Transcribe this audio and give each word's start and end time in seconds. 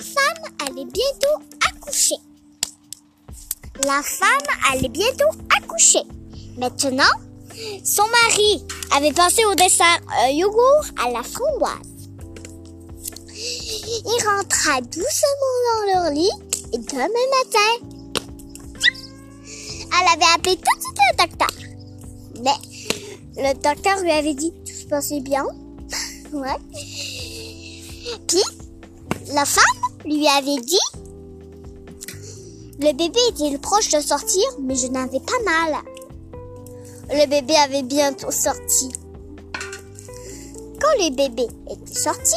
La 0.00 0.06
femme 0.06 0.54
allait 0.66 0.86
bientôt 0.86 1.44
accoucher. 1.68 2.14
La 3.84 4.02
femme 4.02 4.56
allait 4.72 4.88
bientôt 4.88 5.28
accoucher. 5.54 6.00
Maintenant, 6.56 7.12
son 7.84 8.04
mari 8.04 8.64
avait 8.96 9.12
pensé 9.12 9.44
au 9.44 9.54
dessert 9.54 10.00
un 10.22 10.28
euh, 10.28 10.32
yogourt 10.32 10.86
à 11.04 11.10
la 11.10 11.22
framboise. 11.22 12.08
Il 13.34 14.24
rentra 14.24 14.80
doucement 14.80 15.56
dans 15.68 15.92
leur 15.92 16.10
lit 16.12 16.30
et 16.72 16.78
demain 16.78 17.08
matin, 17.44 17.86
elle 20.00 20.08
avait 20.14 20.32
appelé 20.34 20.56
tout 20.56 20.78
de 20.78 20.82
suite 20.82 20.98
le 21.10 21.26
docteur. 21.26 21.50
Mais 22.42 22.58
le 23.36 23.52
docteur 23.52 24.00
lui 24.00 24.12
avait 24.12 24.34
dit 24.34 24.52
Tout 24.64 24.72
se 24.72 24.86
passait 24.86 25.20
bien. 25.20 25.44
ouais. 26.32 26.56
Puis, 28.26 28.42
la 29.34 29.44
femme 29.44 29.89
lui 30.04 30.26
avait 30.28 30.60
dit 30.60 30.78
le 32.82 32.94
bébé 32.94 33.20
était 33.28 33.58
proche 33.58 33.90
de 33.90 34.00
sortir, 34.00 34.42
mais 34.58 34.74
je 34.74 34.86
n'avais 34.86 35.20
pas 35.20 35.38
mal. 35.44 35.82
Le 37.10 37.26
bébé 37.26 37.54
avait 37.56 37.82
bientôt 37.82 38.30
sorti. 38.30 38.90
Quand 40.80 40.94
le 40.98 41.14
bébé 41.14 41.46
était 41.70 41.94
sorti, 41.94 42.36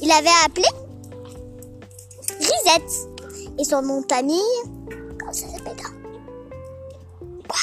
il 0.00 0.10
avait 0.10 0.26
appelé 0.44 0.66
Risette. 2.40 3.08
Et 3.56 3.62
son 3.62 3.82
nom 3.82 4.00
de 4.00 4.06
famille, 4.08 4.40
comment 5.20 5.32
ça 5.32 5.46
s'appelle 5.46 5.76
Quoi? 7.48 7.60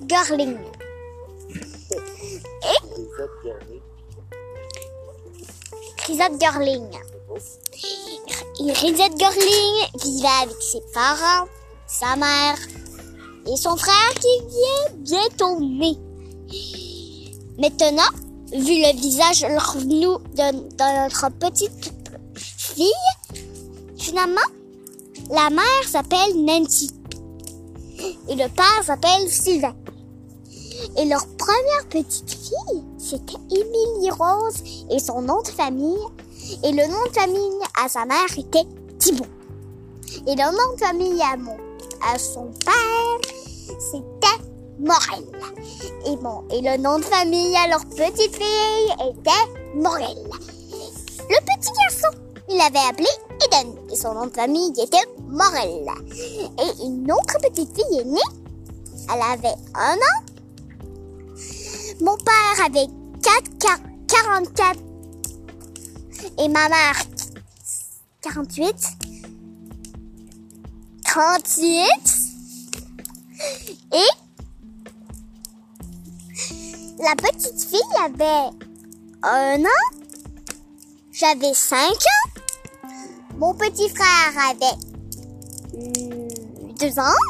Garling. 0.00 0.56
Risette 6.06 6.38
Garling. 6.38 6.88
Risette 8.60 9.16
Garling 9.16 9.86
vivait 10.02 10.42
avec 10.42 10.56
ses 10.60 10.80
parents, 10.92 11.46
sa 11.86 12.16
mère 12.16 12.56
et 13.46 13.56
son 13.56 13.76
frère 13.76 14.14
qui 14.14 14.40
vient 14.48 14.96
bientôt 14.96 15.60
né. 15.60 15.96
Maintenant, 17.58 18.10
vu 18.52 18.80
le 18.82 19.00
visage 19.00 19.44
revenu 19.44 20.06
de, 20.34 21.04
notre 21.04 21.30
petite 21.38 21.92
fille, 22.36 22.86
finalement, 23.98 24.40
la 25.30 25.50
mère 25.50 25.88
s'appelle 25.88 26.44
Nancy 26.44 26.90
et 28.28 28.34
le 28.34 28.48
père 28.48 28.82
s'appelle 28.84 29.28
Sylvain. 29.28 29.74
Et 30.98 31.04
leur 31.06 31.26
première 31.36 31.88
petite 31.90 32.30
fille, 32.30 32.84
c'était 32.98 33.38
Émilie 33.50 34.10
Rose 34.10 34.62
et 34.90 34.98
son 34.98 35.22
nom 35.22 35.42
de 35.42 35.48
famille. 35.48 35.96
Et 36.62 36.72
le 36.72 36.86
nom 36.86 37.04
de 37.08 37.12
famille 37.12 37.58
à 37.82 37.88
sa 37.88 38.04
mère 38.04 38.26
était 38.36 38.66
Thibault. 38.98 39.26
Et 40.26 40.34
le 40.34 40.44
nom 40.44 40.74
de 40.74 40.78
famille 40.78 41.22
à, 41.22 41.36
mon, 41.36 41.56
à 42.02 42.18
son 42.18 42.50
père, 42.64 43.32
c'était 43.78 44.42
Morel. 44.78 45.24
Et 46.06 46.16
bon, 46.16 46.44
et 46.50 46.60
le 46.60 46.76
nom 46.82 46.98
de 46.98 47.04
famille 47.04 47.56
à 47.56 47.68
leur 47.68 47.84
petite 47.86 48.36
fille 48.36 49.10
était 49.10 49.74
Morel. 49.74 50.16
Le 51.28 51.36
petit 51.36 51.72
garçon, 51.72 52.18
il 52.48 52.60
avait 52.60 52.88
appelé 52.88 53.08
Eden 53.44 53.74
et 53.90 53.96
son 53.96 54.14
nom 54.14 54.26
de 54.26 54.34
famille 54.34 54.72
était 54.80 55.06
Morel. 55.28 55.86
Et 56.14 56.84
une 56.84 57.10
autre 57.10 57.38
petite 57.42 57.74
fille 57.74 58.00
est 58.00 58.04
née. 58.04 58.20
Elle 59.08 59.22
avait 59.22 59.56
un 59.74 59.94
an 59.94 60.26
mon 62.00 62.16
père 62.18 62.66
avait 62.66 62.88
4, 63.22 63.42
44 64.06 64.85
et 66.38 66.48
ma 66.48 66.68
mère 66.68 67.02
48. 68.22 68.74
38 71.04 71.82
et 73.92 74.10
la 76.98 77.14
petite 77.16 77.62
fille 77.62 77.80
avait 78.04 78.50
un 79.22 79.64
an, 79.64 79.82
j'avais 81.12 81.54
5 81.54 81.78
ans, 81.78 82.28
mon 83.36 83.54
petit 83.54 83.88
frère 83.88 84.34
avait 84.50 84.76
2 85.74 86.98
ans, 86.98 87.22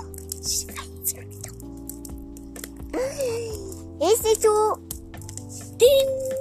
et 4.01 4.15
c'est 4.23 4.41
tout. 4.41 4.81
Ding 5.79 6.36